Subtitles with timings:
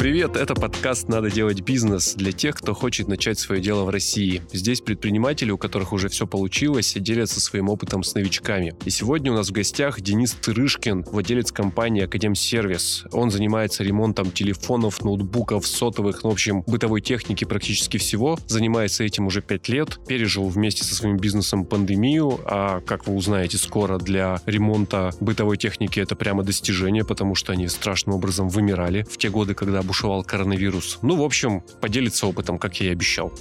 [0.00, 0.69] Привет, это подкаст
[1.08, 4.40] «Надо делать бизнес» для тех, кто хочет начать свое дело в России.
[4.50, 8.74] Здесь предприниматели, у которых уже все получилось, делятся своим опытом с новичками.
[8.86, 13.04] И сегодня у нас в гостях Денис Тырышкин, владелец компании Академсервис.
[13.12, 18.38] Он занимается ремонтом телефонов, ноутбуков, сотовых, ну, в общем, бытовой техники практически всего.
[18.46, 23.58] Занимается этим уже пять лет, пережил вместе со своим бизнесом пандемию, а, как вы узнаете
[23.58, 29.18] скоро, для ремонта бытовой техники это прямо достижение, потому что они страшным образом вымирали в
[29.18, 30.69] те годы, когда бушевал коронавирус.
[31.02, 33.32] Ну, в общем, поделиться опытом, как я и обещал.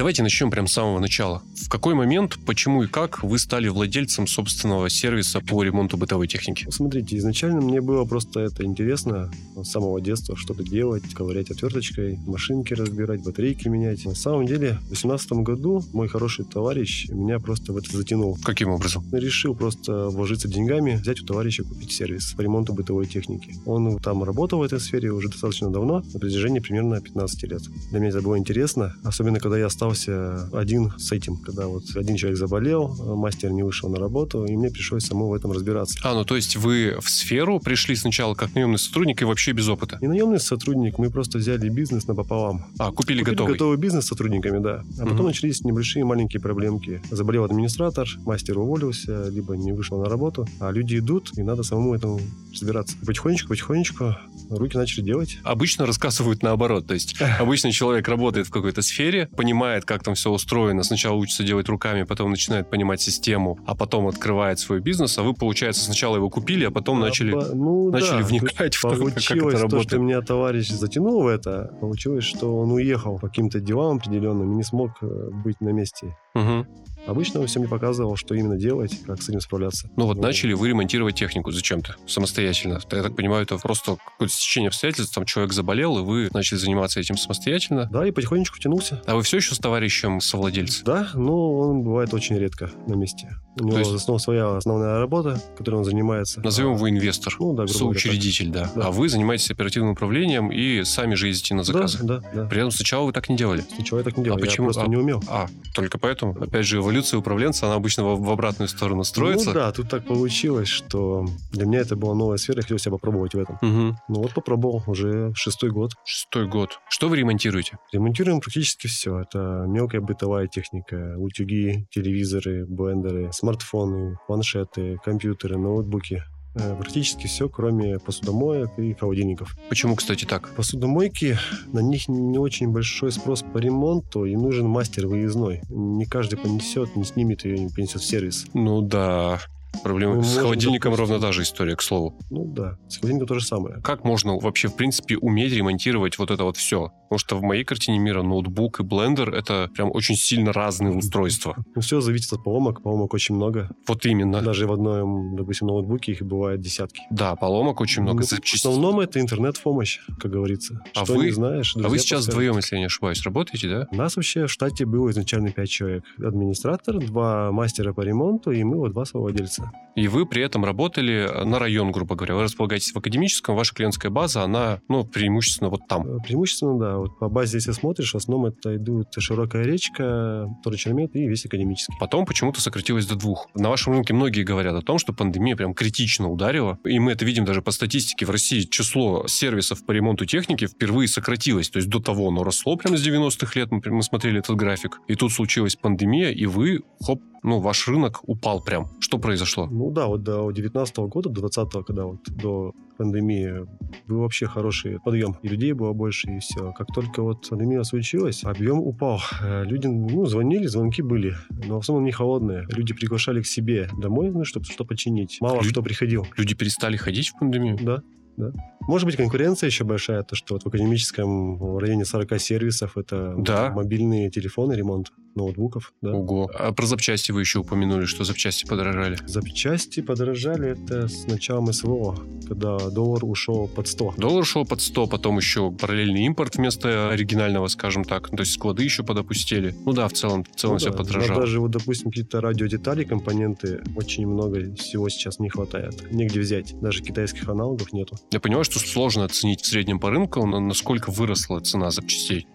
[0.00, 1.42] Давайте начнем прямо с самого начала.
[1.56, 6.66] В какой момент, почему и как вы стали владельцем собственного сервиса по ремонту бытовой техники?
[6.70, 12.72] Смотрите, изначально мне было просто это интересно с самого детства что-то делать, ковырять отверточкой, машинки
[12.72, 14.06] разбирать, батарейки менять.
[14.06, 18.38] На самом деле, в 2018 году мой хороший товарищ меня просто в это затянул.
[18.42, 19.04] Каким образом?
[19.12, 23.54] Решил просто вложиться деньгами, взять у товарища купить сервис по ремонту бытовой техники.
[23.66, 27.60] Он там работал в этой сфере уже достаточно давно, на протяжении примерно 15 лет.
[27.90, 32.16] Для меня это было интересно, особенно когда я остался один с этим, когда вот один
[32.16, 35.98] человек заболел, мастер не вышел на работу, и мне пришлось самому в этом разбираться.
[36.04, 39.68] А, ну то есть вы в сферу пришли сначала как наемный сотрудник и вообще без
[39.68, 39.98] опыта?
[40.00, 42.66] Не наемный сотрудник, мы просто взяли бизнес напополам.
[42.78, 43.52] А, купили, Купили готовый?
[43.54, 44.84] готовый бизнес с сотрудниками, да.
[44.98, 45.26] А потом Мгм.
[45.26, 47.02] начались небольшие маленькие проблемки.
[47.10, 51.94] Заболел администратор, мастер уволился, либо не вышел на работу, а люди идут, и надо самому
[51.94, 52.20] этому
[52.52, 52.96] разбираться.
[53.04, 54.16] Потихонечку, потихонечку
[54.50, 55.38] руки начали делать.
[55.44, 56.86] Обычно рассказывают наоборот.
[56.86, 61.42] То есть обычно человек работает в какой-то сфере, понимает, как там все устроено, сначала учится
[61.42, 66.16] делать руками, потом начинает понимать систему, а потом открывает свой бизнес, а вы, получается, сначала
[66.16, 67.32] его купили, а потом начали...
[67.32, 69.88] А, по- ну, начали да, вникать в то, как- это Получилось то, работает.
[69.88, 74.56] что меня товарищ затянул в это, получилось, что он уехал по каким-то делам определенным и
[74.56, 76.16] не смог э, быть на месте.
[76.34, 76.66] Мгм.
[77.10, 79.90] Обычно он всем не показывал, что именно делать, как с этим справляться.
[79.96, 82.80] Ну вот начали вы ремонтировать технику зачем-то, самостоятельно.
[82.92, 87.00] Я так понимаю, это просто какое-то стечение обстоятельств, там человек заболел, и вы начали заниматься
[87.00, 87.88] этим самостоятельно.
[87.90, 89.02] Да, и потихонечку тянулся.
[89.06, 90.84] А вы все еще с товарищем совладельцем?
[90.84, 93.36] Да, но он бывает очень редко на месте.
[93.58, 96.40] У него есть- снова своя основная работа, которой он занимается.
[96.40, 98.70] Назовем его инвестор, Ну да, соучредитель, да.
[98.76, 98.86] Да.
[98.86, 101.98] А вы занимаетесь оперативным управлением и сами же ездите на заказы.
[102.02, 102.44] Да, да, да.
[102.46, 103.64] При этом сначала вы так не делали.
[103.78, 104.66] Ничего я так не делал, я почему?
[104.68, 105.22] просто А- не умел.
[105.28, 106.36] А, только поэтому?
[106.40, 109.48] Опять же, эволюция управленца, она обычно в, в обратную сторону строится.
[109.48, 112.92] Ну да, тут так получилось, что для меня это была новая сфера, я хотел себя
[112.92, 113.58] попробовать в этом.
[113.60, 113.98] Мгм.
[114.08, 115.92] Ну вот попробовал, уже шестой год.
[116.04, 116.78] Шестой год.
[116.88, 117.78] Что вы ремонтируете?
[117.92, 119.20] Ремонтируем практически все.
[119.20, 126.22] Это мелкая бытовая техника, утюги, телевизоры, блендеры, смартфоны, планшеты, компьютеры, ноутбуки.
[126.54, 129.56] Э, Практически все, кроме посудомоек и холодильников.
[129.68, 130.48] Почему, кстати, так?
[130.54, 131.38] Посудомойки,
[131.72, 135.60] на них не очень большой спрос по ремонту, и нужен мастер выездной.
[135.68, 138.46] Не каждый понесет, не снимет ее, не понесет в сервис.
[138.54, 139.40] Ну да.
[139.82, 142.18] Проблема Мы с холодильником допустим- ровно та же история, к слову.
[142.30, 143.80] Ну да, с холодильником то же самое.
[143.82, 146.92] Как можно вообще, в принципе, уметь ремонтировать вот это вот все?
[147.08, 151.56] Потому что в моей картине мира ноутбук и блендер— это прям очень сильно разные устройства.
[151.74, 152.82] Ну, все зависит от поломок.
[152.82, 153.70] Поломок очень много.
[153.86, 154.42] Вот именно.
[154.42, 157.02] Даже в одном, допустим, ноутбуке их бывает десятки.
[157.10, 160.80] Да, поломок очень много Ну, в основном это интернет-помощь, как говорится.
[160.94, 162.26] А Что вы- не знаешь, А вы сейчас подскажут.
[162.28, 163.86] вдвоем, если я не ошибаюсь, работаете, да?
[163.90, 166.04] У нас вообще в штате было изначально пять человек.
[166.18, 169.69] Администратор, два мастера по ремонту, и мы вот два совладельца.
[169.70, 169.89] 감사합니다.
[169.96, 172.34] И вы при этом работали на район, грубо говоря.
[172.34, 176.06] Вы располагаетесь в академическом, ваша клиентская база, она, ну, преимущественно вот там.
[176.06, 180.78] Э, Преимущественно, да, вот по базе, если смотришь, в основном это идут широкая речка, второй
[180.78, 181.94] чермет и весь академический.
[181.98, 183.48] Потом почему-то сократилось до двух.
[183.54, 186.78] На вашем рынке многие говорят о том, что пандемия прям критично ударила.
[186.84, 188.26] И мы это видим даже по статистике.
[188.26, 191.70] В России число сервисов по ремонту техники впервые сократилось.
[191.70, 193.70] То есть до того оно росло прямо с 90-х лет.
[193.70, 195.00] Мы, мы смотрели этот график.
[195.08, 198.88] И тут случилась пандемия, и вы, хоп, ну, ваш рынок упал прям.
[199.00, 199.66] Что произошло?
[199.80, 203.66] Ну да, вот до 19 года, до 20 когда вот до пандемии
[204.06, 205.36] был вообще хороший подъем.
[205.42, 206.72] И людей было больше, и все.
[206.72, 209.20] Как только вот пандемия случилась, объем упал.
[209.42, 211.32] Э, Люди, ну, звонили, звонки были,
[211.66, 212.66] но в основном не холодные.
[212.68, 215.38] Люди приглашали к себе домой, ну, чтобы что починить.
[215.40, 216.26] Мало Лю- кто приходил.
[216.36, 217.78] Люди перестали ходить в пандемию?
[217.80, 218.02] Да,
[218.36, 218.52] да.
[218.82, 223.70] Может быть, конкуренция еще большая, то, что вот в академическом районе 40 сервисов это Да.
[223.72, 226.12] мобильные телефоны, ремонт ноутбуков, да.
[226.12, 226.50] Ого.
[226.58, 229.18] А про запчасти вы еще упомянули, что запчасти подорожали.
[229.26, 232.16] Запчасти подорожали это с началом СВО,
[232.48, 234.14] когда доллар ушел под 100.
[234.18, 238.30] Доллар шел под 100, потом еще параллельный импорт вместо оригинального, скажем так.
[238.30, 239.74] То есть склады еще подопустили.
[239.84, 241.34] Ну да, в целом, в целом Ну все да, подорожало.
[241.34, 246.10] но даже вот, допустим, какие-то радиодетали, компоненты, очень много всего сейчас не хватает.
[246.12, 246.74] Негде взять.
[246.80, 248.16] Даже китайских аналогов нету.
[248.32, 252.46] Я понимаю, что сложно оценить в среднем по рынку, насколько выросла цена запчастей.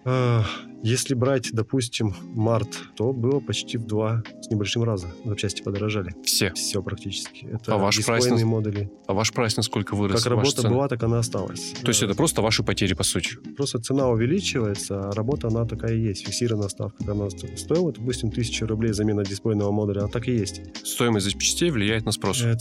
[0.82, 5.08] Если брать, допустим, март, то было почти в два с небольшим раза.
[5.24, 6.14] Запчасти подорожали.
[6.24, 6.52] Все.
[6.54, 7.46] Все практически.
[7.46, 8.90] Это А ваш прайс на- модули.
[9.06, 10.22] А ваш прайс насколько вырос?
[10.22, 10.70] Как работа цена?
[10.70, 11.72] была, так она осталась.
[11.82, 13.30] То есть Э, это просто ваши потери, по сути.
[13.56, 16.24] Просто цена увеличивается, а работа она такая и есть.
[16.26, 16.98] Фиксированная ставка.
[16.98, 20.60] Когда она сто- стоила, допустим, 1000 рублей замена дисплейного модуля, она так и есть.
[20.84, 22.42] Стоимость запчастей влияет на спрос.
[22.42, 22.56] Э,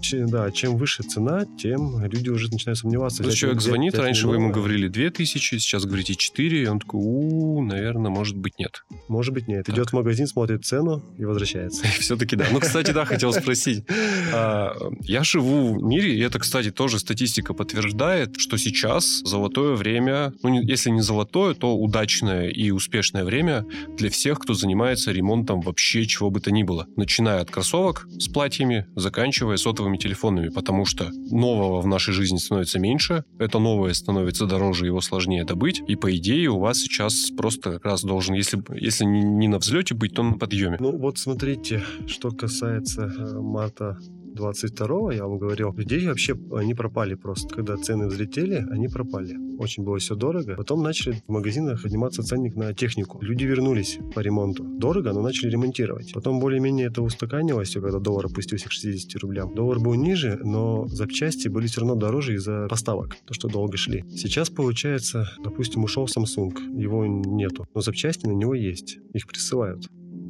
[0.00, 3.22] че- да, чем выше цена, тем люди уже начинают сомневаться.
[3.22, 7.00] То есть человек звонит, раньше вы ему говорили 2000, сейчас говорите 4, и он такой,
[7.02, 8.84] у, наверное, может быть, нет.
[9.08, 9.66] Может быть, нет.
[9.66, 9.74] Так.
[9.74, 11.84] Идет в магазин, смотрит цену и возвращается.
[12.00, 12.46] Все-таки да.
[12.50, 13.84] Ну, кстати, да, хотел спросить.
[14.32, 20.32] А, Я живу в мире, и это, кстати, тоже статистика подтверждает, что сейчас золотое время,
[20.42, 23.64] ну, если не золотое, то удачное и успешное время
[23.96, 26.86] для всех, кто занимается ремонтом вообще чего бы то ни было.
[26.96, 32.78] Начиная от кроссовок с платьями, заканчивая сотовыми телефонами, потому что нового в нашей жизни становится
[32.78, 37.45] меньше, это новое становится дороже, его сложнее добыть, и по идее у вас сейчас просто
[37.50, 40.76] как раз должен, если, если не не на взлете быть, то на подъеме.
[40.80, 43.98] Ну вот смотрите, что касается э, марта
[44.36, 47.48] 22 я вам говорил, людей вообще они пропали просто.
[47.48, 49.36] Когда цены взлетели, они пропали.
[49.58, 50.54] Очень было все дорого.
[50.56, 53.18] Потом начали в магазинах подниматься ценник на технику.
[53.22, 54.64] Люди вернулись по ремонту.
[54.64, 56.12] Дорого, но начали ремонтировать.
[56.12, 59.54] Потом более-менее это устаканилось, когда доллар опустился к 60 рублям.
[59.54, 64.04] Доллар был ниже, но запчасти были все равно дороже из-за поставок, то, что долго шли.
[64.14, 69.88] Сейчас, получается, допустим, ушел Samsung, его нету, но запчасти на него есть, их присылают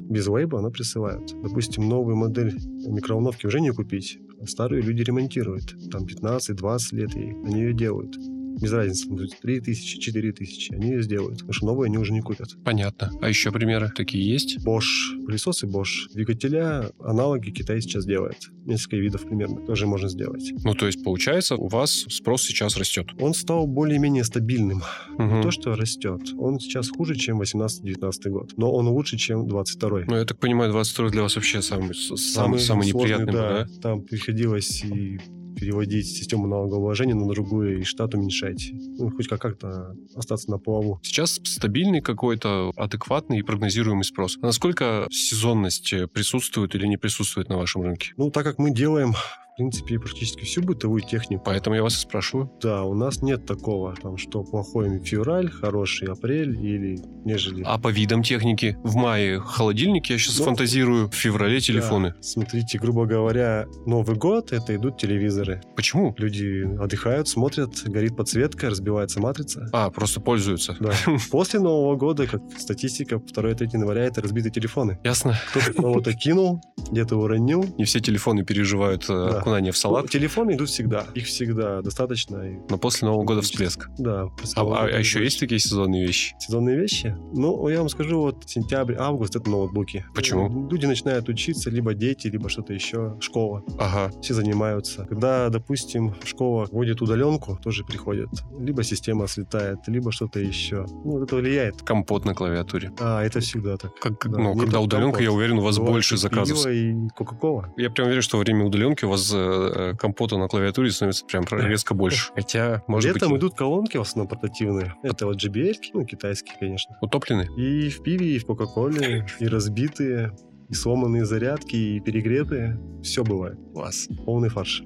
[0.08, 1.32] без лейбла, но присылают.
[1.42, 2.54] Допустим, новую модель
[2.86, 5.74] микроволновки уже не купить, а старые люди ремонтируют.
[5.90, 8.16] Там 15-20 лет, и они ее делают.
[8.60, 12.12] Без разницы, будет 3 тысячи, 4 тысячи, они ее сделают, потому что новые они уже
[12.12, 12.48] не купят.
[12.64, 13.12] Понятно.
[13.20, 14.58] А еще примеры такие есть?
[14.64, 18.38] Bosch, пылесосы Bosch, двигателя, аналоги Китай сейчас делает.
[18.64, 20.52] Несколько видов примерно тоже можно сделать.
[20.64, 23.08] Ну, то есть, получается, у вас спрос сейчас растет.
[23.20, 24.82] Он стал более-менее стабильным.
[25.18, 25.42] Мгм.
[25.42, 30.16] То, что растет, он сейчас хуже, чем 18-19 год, но он лучше, чем 22 Ну,
[30.16, 33.66] я так понимаю, 22 для вас вообще самый, самый, самый, сложный, неприятный был, да?
[33.82, 35.20] Там приходилось и
[35.56, 38.70] переводить систему налогообложения на другую и штат уменьшать.
[38.72, 41.00] Ну, хоть как- как-то остаться на плаву.
[41.02, 44.38] Сейчас стабильный какой-то, адекватный и прогнозируемый спрос.
[44.42, 48.12] А Насколько сезонность э, присутствует или не присутствует на вашем рынке?
[48.16, 49.14] Ну, так как мы делаем,
[49.56, 52.52] в принципе, практически всю бытовую технику, Поэтому я вас и спрашиваю.
[52.60, 57.62] да, у нас нет такого, там, что плохой февраль, хороший апрель или нежели...
[57.64, 58.76] А по видам техники?
[58.84, 62.10] В мае холодильник, я сейчас Ну, фантазирую, в феврале телефоны.
[62.10, 65.62] Да, смотрите, грубо говоря, Новый год— это идут телевизоры.
[65.74, 66.14] Почему?
[66.18, 69.70] Люди отдыхают, смотрят, горит подсветка, разбивается матрица.
[69.72, 70.76] А, просто пользуются.
[70.80, 70.92] Да.
[71.30, 74.98] После Нового года, как статистика, 2-3 января это разбитые телефоны.
[75.02, 75.34] Ясно.
[75.48, 76.60] Кто-то кого-то кинул,
[76.90, 77.64] где-то уронил.
[77.78, 79.45] Не все телефоны переживают э, Да.
[79.46, 81.06] Окунание в салат, телефоны идут всегда.
[81.14, 82.42] Их всегда достаточно.
[82.68, 83.88] но после Нового года всплеск.
[83.98, 84.24] Да.
[84.56, 86.34] А, а- а еще есть такие сезонные вещи?
[86.40, 87.16] Сезонные вещи?
[87.32, 90.04] Ну, я вам скажу, вот сентябрь, август— это ноутбуки.
[90.14, 90.68] Почему?
[90.68, 93.16] Люди начинают учиться, либо дети, либо что-то еще.
[93.20, 93.62] Школа.
[93.78, 94.10] Ага.
[94.20, 95.04] Все занимаются.
[95.04, 98.28] Когда, допустим, школа вводит удаленку, тоже приходят.
[98.58, 100.86] Либо система слетает, либо что-то еще.
[101.04, 101.82] Ну, вот это влияет.
[101.82, 102.92] Компот на клавиатуре.
[103.00, 103.94] А, это всегда так.
[104.00, 105.38] Как, Да, ну, не когда удаленка, я компот.
[105.38, 106.66] уверен, у вас Бывает больше заказов.
[106.66, 107.72] и Кока-кола.
[107.76, 111.24] Я прям уверен, что во время удаленки у вас э, э, компота на клавиатуре становится
[111.24, 112.32] прям резко больше.
[112.34, 114.94] Хотя, может Летом быть, идут колонки в основном портативные.
[115.02, 116.96] Это вот JBL, ну, китайские, конечно.
[117.00, 117.48] утоплены.
[117.56, 120.32] И в пиве, и в Кока-Коле, и разбитые,
[120.68, 122.78] и сломанные зарядки, и перегретые.
[123.02, 123.58] Все бывает.
[123.72, 124.08] Класс.
[124.24, 124.82] Полный фарш.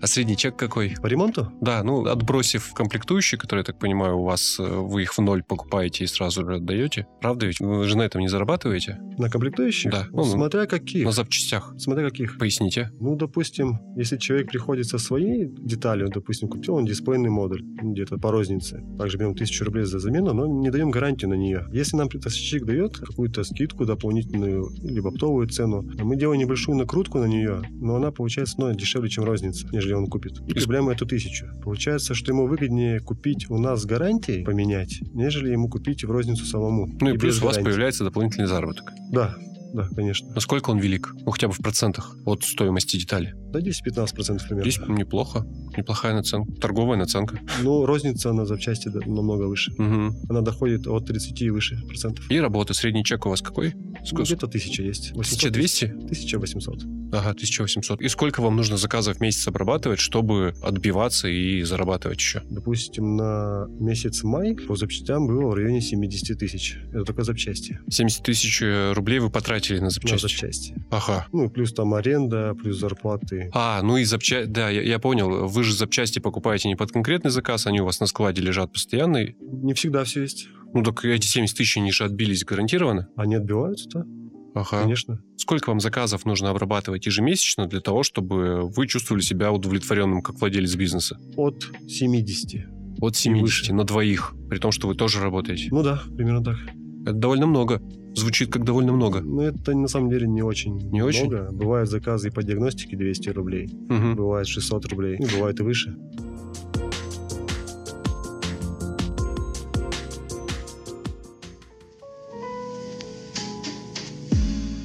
[0.00, 0.94] А средний чек какой?
[1.00, 1.52] По ремонту?
[1.60, 5.44] Да, ну, отбросив комплектующие, которые, я так понимаю, у вас, э, вы их в ноль
[5.44, 7.06] покупаете и сразу же отдаете.
[7.20, 7.60] Правда ведь?
[7.60, 8.98] Вы же на этом не зарабатываете?
[9.18, 9.92] На комплектующих?
[9.92, 10.06] Да.
[10.10, 11.04] Ну, Ну, смотря каких.
[11.04, 11.74] На запчастях.
[11.78, 12.38] Смотря каких.
[12.38, 12.90] Поясните.
[12.98, 18.32] Ну, допустим, если человек приходит со своей деталью, допустим, купил он дисплейный модуль где-то по
[18.32, 21.68] рознице, также берем 1000 рублей за замену, но не даем гарантию на нее.
[21.72, 27.26] Если нам поставщик дает какую-то скидку дополнительную, либо оптовую цену, мы делаем небольшую накрутку на
[27.26, 30.40] нее, но она получается ну, дешевле, чем розница, нежели он купит.
[30.46, 31.46] И прибавляем эту тысячу.
[31.62, 36.46] Получается, что ему выгоднее купить у нас с гарантией, поменять, нежели ему купить в розницу
[36.46, 36.88] самому.
[37.00, 37.70] Ну и, без плюс у вас гарантии.
[37.70, 38.92] появляется дополнительный заработок.
[39.12, 39.36] Да,
[39.72, 40.28] да, конечно.
[40.34, 41.14] Насколько он велик?
[41.24, 43.34] Ну, хотя бы в процентах от стоимости детали.
[43.52, 44.70] Да 10-15% примерно.
[44.70, 45.46] Здесь неплохо.
[45.76, 46.52] Неплохая наценка.
[46.60, 47.38] Торговая наценка.
[47.62, 49.72] Ну, розница на запчасти намного выше.
[49.78, 50.16] Мгм.
[50.28, 52.30] Она доходит от 30 и выше процентов.
[52.30, 52.74] И работа.
[52.74, 53.74] Средний чек у вас какой?
[54.04, 54.24] Сколько?
[54.24, 55.12] Где-то тысяча есть.
[55.12, 55.84] 800 1200?
[55.84, 56.99] 1800.
[57.12, 58.00] Ага, 1800.
[58.02, 62.42] И сколько вам нужно заказов в месяц обрабатывать, чтобы отбиваться и зарабатывать еще?
[62.50, 66.78] Допустим, на месяц май по запчастям было в районе 70 тысяч.
[66.92, 67.80] Это только запчасти.
[67.90, 70.22] 70 тысяч э, рублей вы потратили на На запчасти?
[70.22, 70.74] запчасти.
[70.90, 71.26] Ага.
[71.32, 73.50] Ну, плюс там аренда, плюс зарплаты.
[73.54, 74.48] А, ну и запчасти...
[74.48, 75.48] Да, я, я понял.
[75.48, 79.24] Вы же запчасти покупаете не под конкретный заказ, они у вас на складе лежат постоянно.
[79.40, 80.48] Не всегда все есть.
[80.72, 83.08] Ну так эти 70 тысяч, они же отбились гарантированно?
[83.16, 84.04] Они отбиваются-то,
[84.54, 84.82] Ага.
[84.82, 85.20] конечно.
[85.36, 90.74] Сколько вам заказов нужно обрабатывать ежемесячно для того, чтобы вы чувствовали себя удовлетворенным как владелец
[90.74, 91.18] бизнеса?
[91.36, 92.66] От 70.
[93.00, 93.72] От 70 выше.
[93.74, 95.68] на двоих, при том, что вы тоже работаете.
[95.70, 96.56] Ну да, примерно так.
[97.02, 97.80] Это довольно много.
[98.14, 99.20] Звучит как довольно много.
[99.20, 101.28] Но это на самом деле не очень Не очень?
[101.30, 101.50] много.
[101.52, 103.70] Бывают заказы и по диагностике 200 рублей.
[103.88, 104.16] Мгм.
[104.16, 105.16] Бывает 600 рублей.
[105.16, 105.96] И бывает и выше.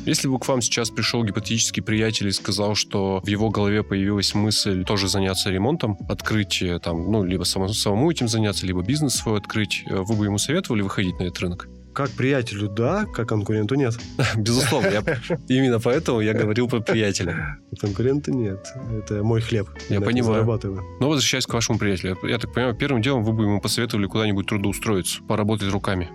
[0.05, 4.33] Если бы к вам сейчас пришел гипотетический приятель и сказал, что в его голове появилась
[4.35, 9.39] мысль тоже заняться ремонтом, открыть там, ну, либо само- самому этим заняться, либо бизнес свой
[9.39, 11.67] открыть, э, вы бы ему советовали выходить на этот рынок?
[11.93, 13.97] Как приятелю да, как конкуренту нет.
[14.35, 15.03] Безусловно, я-
[15.47, 17.57] именно поэтому я говорил про приятеля.
[17.79, 18.67] Конкурента нет.
[18.91, 19.69] Это мой хлеб.
[19.89, 20.35] Я понимаю.
[20.35, 20.83] Зарабатываю.
[21.00, 24.45] Но возвращаясь к вашему приятелю, я так понимаю, первым делом вы бы ему посоветовали куда-нибудь
[24.45, 26.09] трудоустроиться, поработать руками.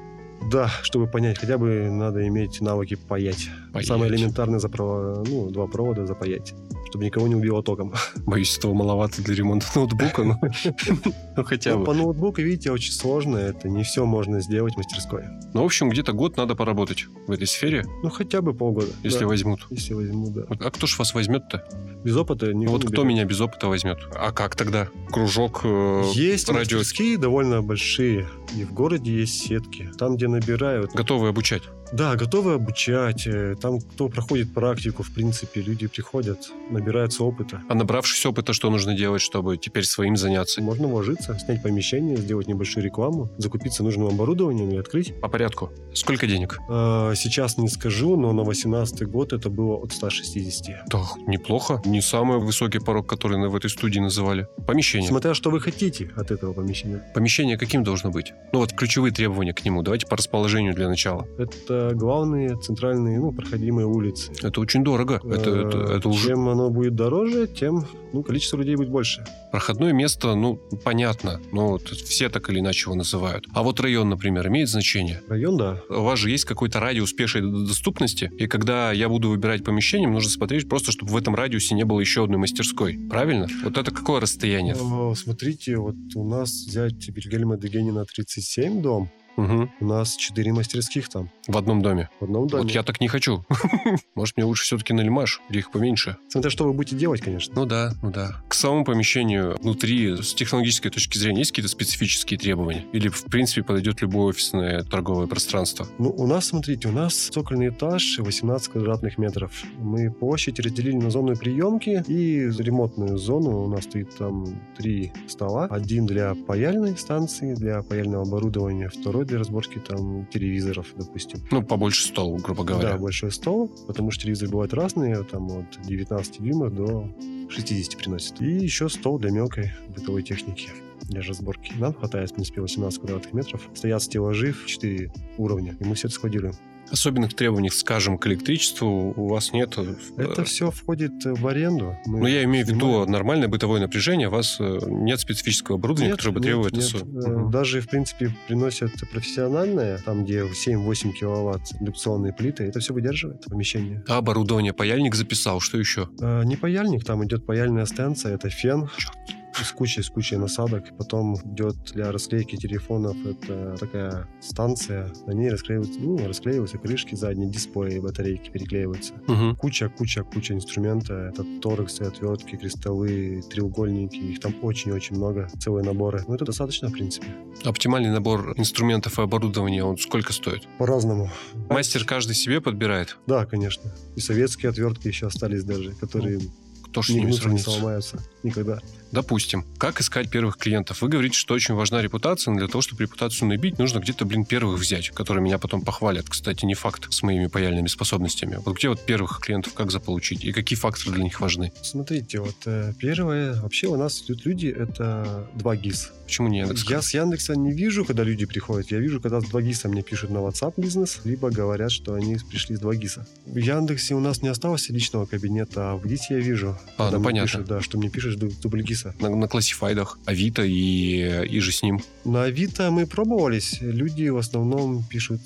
[0.50, 3.48] Да, чтобы понять, хотя бы надо иметь навыки паять.
[3.72, 3.86] Паять.
[3.86, 6.54] Самое элементарное за право- ну, два провода запаять,
[6.90, 7.94] чтобы никого не убило током.
[8.26, 10.38] Боюсь, этого маловато для ремонта ноутбука, но
[11.36, 11.84] ну, хотя Ну, бы.
[11.84, 13.36] по ноутбуку, видите, очень сложно.
[13.38, 15.22] Это не все можно сделать в мастерской.
[15.54, 18.88] Ну, в общем, где-то год надо поработать в этой сфере, Ну, хотя бы полгода.
[19.04, 19.66] если возьмут.
[19.70, 20.42] Если возьму, да.
[20.48, 21.64] А кто ж вас возьмет-то?
[22.04, 23.98] Без опыта Ну, Вот не кто меня без опыта возьмет?
[24.14, 24.88] А как тогда?
[25.10, 28.26] Кружок э, Есть мастерские довольно большие.
[28.56, 29.90] И в городе есть сетки.
[29.98, 30.92] Там, где набирают.
[30.92, 31.62] готовы обучать?
[31.92, 33.26] Да, готовы обучать.
[33.26, 37.60] э, Там, кто проходит практику, в принципе, люди приходят, набираются опыта.
[37.68, 40.62] А набравшись опыта, что нужно делать, чтобы теперь своим заняться?
[40.62, 45.20] Можно вложиться, снять помещение, сделать небольшую рекламу, закупиться нужным оборудованием и открыть.
[45.20, 45.70] По порядку.
[45.94, 46.58] Сколько денег?
[46.68, 50.86] Э, Сейчас не скажу, но на 18 год это было от 160.
[50.88, 51.82] Да, неплохо.
[51.84, 54.46] Не самый высокий порог, который в этой студии называли.
[54.66, 55.08] Помещение.
[55.08, 57.02] Смотря что вы хотите от этого помещения.
[57.14, 58.32] Помещение каким должно быть?
[58.52, 59.82] Ну вот ключевые требования к нему.
[59.82, 61.26] Давайте по расположению для начала.
[61.38, 64.32] Это главные центральные, ну, проходимые улицы.
[64.42, 65.20] Это очень дорого.
[65.24, 69.24] Это, это, Э, это уже Чем оно будет дороже, тем ну, количество людей будет больше.
[69.52, 71.40] проходное место, ну, понятно.
[71.52, 73.46] Ну, вот все так или иначе его называют.
[73.54, 75.20] А вот район, например, имеет значение?
[75.28, 75.80] Район, да.
[75.88, 80.16] У вас же есть какой-то радиус пешей доступности, и когда я буду выбирать помещение, мне
[80.16, 82.98] нужно смотреть просто, чтобы в этом радиусе не было еще одной мастерской.
[83.08, 83.46] Правильно?
[83.64, 84.74] Вот это какое расстояние?
[84.74, 89.70] О, смотрите, вот у нас взять Вильгельма Дегенина 37 дом, Мгм.
[89.80, 92.08] у нас 4 мастерских там В одном доме.
[92.20, 92.62] в одном доме.
[92.64, 93.44] Вот я так не хочу.
[94.14, 96.16] Может, мне лучше все-таки на Лимаш, где их поменьше?
[96.28, 97.52] Смотря что вы будете делать, конечно.
[97.54, 98.42] Ну да, ну да.
[98.48, 102.84] К самому помещению внутри, с технологической точки зрения, есть какие-то специфические требования?
[102.92, 105.86] Или, в принципе, подойдет любое офисное торговое пространство?
[105.98, 109.52] Ну, у нас, смотрите, у нас цокольный этаж 18 квадратных метров.
[109.78, 113.62] Мы площадь разделили на зону приемки и ремонтную зону.
[113.64, 115.66] У нас стоит там три стола.
[115.70, 121.40] Один для паяльной станции, для паяльного оборудования, второй для разборки там телевизоров, допустим.
[121.50, 122.90] Ну, побольше стол, грубо говоря.
[122.90, 127.08] Да, большой стол, потому что телевизоры бывают разные, там от 19 дюймов до
[127.48, 128.42] 60 приносит.
[128.42, 130.68] И еще стол для мелкой бытовой техники
[131.02, 131.72] для разборки.
[131.78, 133.68] Нам хватает, в принципе, 18 квадратных метров.
[133.74, 136.54] Стоят стеллажи в 4 уровня, и мы все это складируем.
[136.90, 139.76] Особенных требований, скажем, к электричеству у вас нет.
[140.16, 141.96] Это все входит в аренду.
[142.06, 144.28] Мы Ну, я имею в виду нормальное бытовое напряжение.
[144.28, 146.94] У вас э, нет специфического оборудования, Нет, которое бы нет, требовало нет.
[146.94, 147.50] Э, Мгм.
[147.50, 154.02] Даже, в принципе, приносят профессиональное, там, где 7-8 киловатт индукционные плиты, это все выдерживает помещение.
[154.08, 155.60] А оборудование паяльник записал.
[155.60, 156.08] Что еще?
[156.20, 158.88] Э, Не паяльник, там идет паяльная станция, это фен.
[158.96, 159.16] Чёрт.
[159.64, 160.84] С кучей, с кучей насадок.
[160.96, 165.12] Потом идет для расклейки телефонов это такая станция.
[165.26, 169.14] На ней расклеиваются, ну, расклеиваются крышки задние, дисплеи, батарейки переклеиваются.
[169.26, 169.56] Мгм.
[169.56, 171.14] Куча, куча, куча инструмента.
[171.32, 174.16] Это торексы, отвертки, крестовые, треугольники.
[174.16, 175.48] Их там очень-очень много.
[175.58, 176.24] Целые наборы.
[176.26, 177.28] Ну, это достаточно, в принципе.
[177.64, 180.66] Оптимальный набор инструментов и оборудования, он сколько стоит?
[180.78, 181.30] По-разному.
[181.68, 183.18] Мастер каждый себе подбирает.
[183.26, 183.92] Да, конечно.
[184.16, 186.40] И советские отвертки еще остались даже, которые
[186.84, 188.18] Кто ж с не ними не сломаются.
[188.42, 188.80] Никогда.
[189.12, 189.64] Допустим.
[189.78, 191.02] Как искать первых клиентов?
[191.02, 194.44] Вы говорите, что очень важна репутация, но для того, чтобы репутацию набить, нужно где-то, блин,
[194.44, 196.28] первых взять, которые меня потом похвалят.
[196.28, 198.60] Кстати, не факт с моими паяльными способностями.
[198.64, 200.44] Вот где вот первых клиентов как заполучить?
[200.44, 201.72] И какие факторы для них важны?
[201.82, 206.12] Смотрите, вот э, первое, вообще у нас тут люди, это два ГИС.
[206.30, 206.88] Почему не Яндекс?
[206.88, 208.88] Я с Яндекса не вижу, когда люди приходят.
[208.92, 212.76] Я вижу, когда с 2GIS мне пишут на WhatsApp бизнес, либо говорят, что они пришли
[212.76, 213.26] с 2GIS.
[213.46, 216.78] В Яндексе у нас не осталось личного кабинета, а в ГИСе я вижу.
[216.98, 217.48] А, ну понятно.
[217.48, 219.12] Пишут, да, что мне пишешь с дубльгиса.
[219.18, 222.00] На, на классифайдах, Авито и, и же с ним.
[222.24, 223.78] На Авито мы пробовались.
[223.80, 225.40] Люди в основном пишут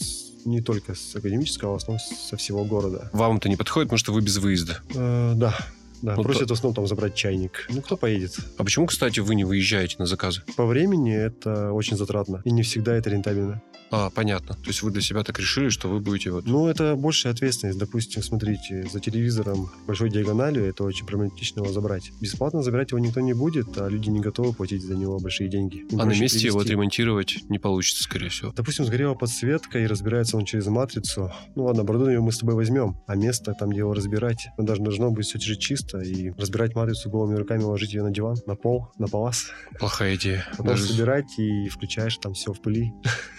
[0.45, 3.09] не только с академического, а в основном со всего города.
[3.15, 4.83] Вам это не подходит, потому что вы без выезда.
[4.95, 5.57] Э, да.
[6.05, 7.67] Да, Ну, просят в основном там забрать чайник.
[7.71, 8.37] Ну, кто поедет?
[8.59, 10.43] А почему, кстати, вы не выезжаете на заказы?
[10.55, 12.43] По времени это очень затратно.
[12.45, 13.63] И не всегда это рентабельно.
[13.91, 14.55] А, понятно.
[14.55, 16.47] То есть вы для себя так решили, что вы будете вот...
[16.47, 17.79] Ну, это большая ответственность.
[17.79, 22.11] Допустим, смотрите, за телевизором большой диагональю это очень проблематично его забрать.
[22.21, 25.85] Бесплатно забирать его никто не будет, а люди не готовы платить за него большие деньги.
[25.91, 26.73] Им а на месте его привезти.
[26.73, 28.53] отремонтировать не получится, скорее всего.
[28.53, 31.33] Допустим, сгорела подсветка и разбирается он через матрицу.
[31.55, 34.83] Ну ладно, оборудование мы с тобой возьмем, а место там, где его разбирать, ну, даже
[34.83, 36.01] должно быть все же чисто.
[36.01, 39.47] И разбирать матрицу голыми руками, ложить ее на диван, на пол, на палас.
[39.79, 40.47] Плохая идея.
[40.53, 42.93] Потом Даже- собирать и включаешь там все в пыли.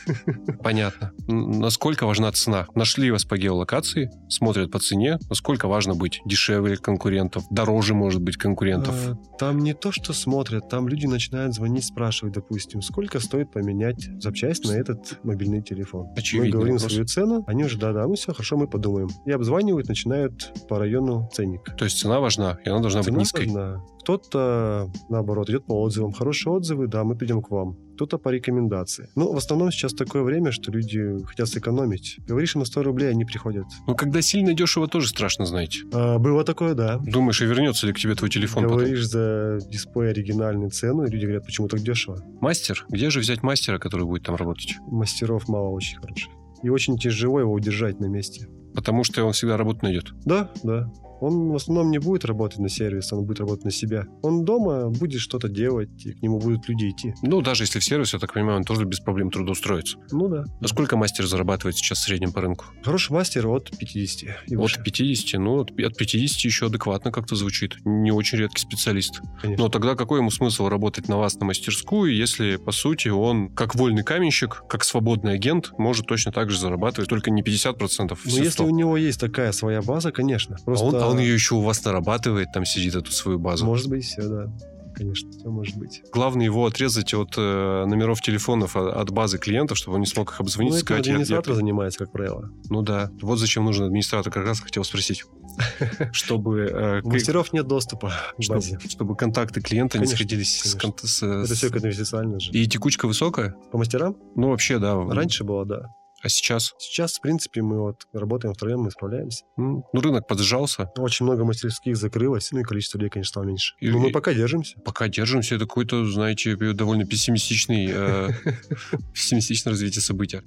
[0.63, 1.11] Понятно.
[1.27, 2.67] Насколько важна цена?
[2.75, 5.17] Нашли вас по геолокации, смотрят по цене.
[5.29, 8.95] Насколько важно быть дешевле конкурентов, дороже, может быть, конкурентов?
[9.07, 14.09] А, Там не то, что смотрят, там люди начинают звонить, спрашивать, допустим, сколько стоит поменять
[14.21, 16.07] запчасть на этот мобильный телефон.
[16.15, 16.91] Очевидный мы говорим вопрос.
[16.91, 19.09] свою цену, они уже, да-да, ну все, хорошо, мы подумаем.
[19.25, 21.63] И обзванивают, начинают по району ценник.
[21.77, 23.45] То есть цена важна, и она должна быть Цена низкой.
[23.47, 23.81] важна.
[24.01, 26.11] Кто-то, наоборот, идет по отзывам.
[26.11, 27.77] Хорошие отзывы, да, мы придем к вам.
[27.95, 29.09] Кто-то по рекомендации.
[29.15, 32.17] Ну, в основном сейчас такое время, что люди хотят сэкономить.
[32.27, 33.65] Говоришь им на 100 рублей, они приходят.
[33.87, 35.79] Ну, когда сильно дешево, тоже страшно, знаете.
[35.93, 36.97] А, было такое, да.
[36.97, 38.79] Думаешь, и вернется ли к тебе твой телефон потом?
[38.79, 42.21] Говоришь за дисплей оригинальную цену, и люди говорят, почему так дешево.
[42.41, 42.85] Мастер?
[42.89, 44.75] Где же взять мастера, который будет там работать?
[44.87, 46.31] Мастеров мало очень хороших.
[46.63, 48.47] И очень тяжело его удержать на месте.
[48.73, 50.11] Потому что он всегда работу найдет.
[50.25, 50.91] Да, да.
[51.21, 54.05] Он в основном не будет работать на сервис, он будет работать на себя.
[54.21, 57.13] Он дома будет что-то делать, и к нему будут люди идти.
[57.21, 59.97] Ну, даже если в сервис, я так понимаю, он тоже без проблем трудоустроится.
[60.11, 60.45] Ну да.
[60.61, 62.65] А сколько мастер зарабатывает сейчас в среднем по рынку?
[62.83, 64.79] Хороший мастер от 50 и выше.
[64.79, 67.75] От 50, ну, от, от 50 еще адекватно как-то звучит.
[67.85, 69.21] Не очень редкий специалист.
[69.41, 69.63] Конечно.
[69.63, 73.75] Но тогда какой ему смысл работать на вас на мастерскую, если, по сути, он, как
[73.75, 78.07] вольный каменщик, как свободный агент, может точно так же зарабатывать, только не 50%, Но все
[78.07, 78.67] Ну, если 100%.
[78.67, 80.57] у него есть такая своя база, конечно.
[80.59, 83.65] А Просто он, а он ее еще у вас нарабатывает, там сидит эту свою базу.
[83.65, 84.51] может быть все, да.
[84.95, 86.03] Конечно, все может быть.
[86.13, 90.31] Главное его отрезать от э, номеров телефонов, а- от базы клиентов, чтобы он не смог
[90.31, 92.49] их обзвонить Ну, и это сказать, я- я- администратор занимается, как правило.
[92.69, 93.11] Ну да.
[93.21, 95.25] Вот зачем нужен администратор, как раз хотел спросить.
[96.13, 98.79] Чтобы, э, У мастеров нет доступа к базе.
[98.89, 102.51] чтобы контакты клиента не сходились с, Это все конфиденциально же.
[102.51, 103.53] И текучка высокая?
[103.73, 104.15] По мастерам?
[104.35, 104.95] Ну, вообще, да.
[104.95, 105.89] Раньше было, да.
[106.25, 106.73] А сейчас?
[106.79, 109.43] Сейчас, в принципе, мы вот работаем втроем, мы справляемся.
[109.57, 110.89] Ну, рынок поджался.
[110.97, 113.75] Очень много мастерских закрылось, ну и количество людей, конечно, стало меньше.
[113.79, 114.79] И- Но мы пока держимся.
[114.83, 118.29] Пока держимся, это какой-то, знаете, довольно пессимистичный, э,
[119.13, 120.41] пессимистичное развитие события.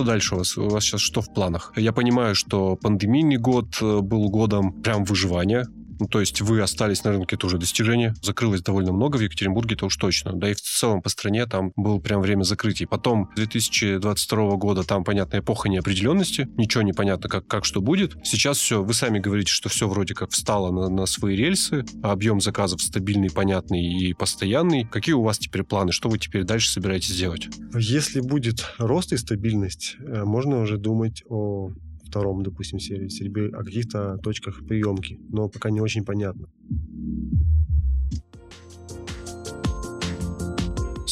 [0.00, 0.56] Что дальше у вас?
[0.56, 1.74] У вас сейчас что в планах?
[1.76, 5.66] Я понимаю, что пандемийный год э, был годом прям выживания.
[6.00, 8.14] Ну, то есть вы остались на рынке, это уже достижение.
[8.22, 10.32] Закрылось довольно много в Екатеринбурге, это уж точно.
[10.32, 12.86] Да и в целом по стране там было прям время закрытий.
[12.86, 16.48] Потом 2022 года там, понятно, эпоха неопределенности.
[16.56, 18.16] Ничего не понятно, как, как что будет.
[18.24, 21.84] Сейчас все, вы сами говорите, что все вроде как встало на, на свои рельсы.
[22.02, 24.86] Объем заказов стабильный, понятный и постоянный.
[24.86, 25.92] Какие у вас теперь планы?
[25.92, 27.48] Что вы теперь дальше собираетесь делать?
[27.74, 31.72] Если будет рост и стабильность, э, можно уже думать о
[32.10, 35.18] втором, допустим, сервисе, либо о каких-то точках приемки.
[35.28, 36.48] Но пока не очень понятно.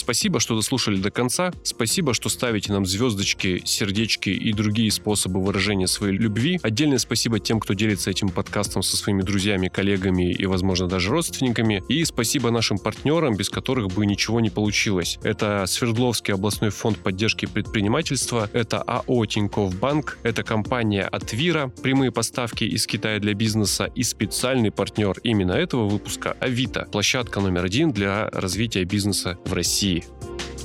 [0.09, 1.53] Спасибо, что дослушали до конца.
[1.62, 6.59] Спасибо, что ставите нам звездочки, сердечки и другие способы выражения своей любви.
[6.62, 11.83] Отдельное спасибо тем, кто делится этим подкастом со своими друзьями, коллегами и, возможно, даже родственниками.
[11.90, 15.18] И спасибо нашим партнерам, без которых бы ничего не получилось.
[15.23, 22.64] Это Свердловский областной фонд поддержки предпринимательства, это АО Тинькофф Банк, это компания Атвира, прямые поставки
[22.64, 28.31] из Китая для бизнеса и специальный партнер именно этого выпуска Авито, площадка номер один для
[28.31, 29.97] развития бизнеса в России.
[29.98, 30.58] you.